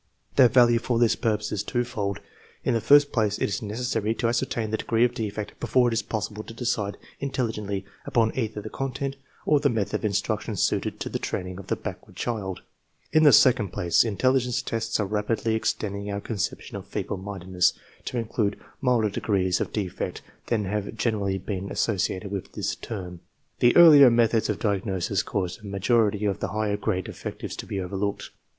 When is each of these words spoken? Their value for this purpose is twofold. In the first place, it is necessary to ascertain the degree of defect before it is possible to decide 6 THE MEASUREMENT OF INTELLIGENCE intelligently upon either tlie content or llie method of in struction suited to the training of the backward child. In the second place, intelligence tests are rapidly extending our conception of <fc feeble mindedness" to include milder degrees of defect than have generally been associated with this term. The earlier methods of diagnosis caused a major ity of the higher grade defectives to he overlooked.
Their 0.35 0.47
value 0.49 0.79
for 0.79 0.97
this 0.97 1.15
purpose 1.15 1.51
is 1.51 1.61
twofold. 1.61 2.21
In 2.63 2.73
the 2.73 2.81
first 2.81 3.11
place, 3.11 3.37
it 3.37 3.43
is 3.47 3.61
necessary 3.61 4.15
to 4.15 4.27
ascertain 4.27 4.71
the 4.71 4.77
degree 4.77 5.03
of 5.05 5.13
defect 5.13 5.59
before 5.59 5.89
it 5.89 5.93
is 5.93 6.01
possible 6.01 6.41
to 6.41 6.55
decide 6.55 6.93
6 6.93 6.93
THE 6.93 6.97
MEASUREMENT 6.97 6.97
OF 6.97 7.03
INTELLIGENCE 7.03 7.57
intelligently 7.67 7.85
upon 8.07 8.31
either 8.35 8.61
tlie 8.67 8.71
content 8.71 9.15
or 9.45 9.59
llie 9.59 9.71
method 9.71 9.95
of 9.99 10.05
in 10.05 10.13
struction 10.13 10.55
suited 10.55 10.99
to 11.01 11.07
the 11.09 11.19
training 11.19 11.59
of 11.59 11.67
the 11.67 11.75
backward 11.75 12.15
child. 12.15 12.63
In 13.11 13.21
the 13.21 13.31
second 13.31 13.67
place, 13.71 14.03
intelligence 14.03 14.63
tests 14.63 14.99
are 14.99 15.05
rapidly 15.05 15.53
extending 15.53 16.09
our 16.09 16.19
conception 16.19 16.75
of 16.77 16.85
<fc 16.85 16.93
feeble 16.93 17.17
mindedness" 17.17 17.73
to 18.05 18.17
include 18.17 18.59
milder 18.81 19.11
degrees 19.11 19.61
of 19.61 19.71
defect 19.71 20.23
than 20.47 20.65
have 20.65 20.95
generally 20.97 21.37
been 21.37 21.69
associated 21.69 22.31
with 22.31 22.53
this 22.53 22.73
term. 22.75 23.19
The 23.59 23.75
earlier 23.75 24.09
methods 24.09 24.49
of 24.49 24.57
diagnosis 24.57 25.21
caused 25.21 25.59
a 25.61 25.67
major 25.67 26.07
ity 26.07 26.25
of 26.25 26.39
the 26.39 26.47
higher 26.47 26.75
grade 26.75 27.05
defectives 27.05 27.55
to 27.57 27.67
he 27.67 27.79
overlooked. 27.79 28.31